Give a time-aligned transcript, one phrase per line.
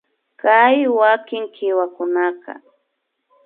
[0.41, 2.53] Kay wakin kiwakunaka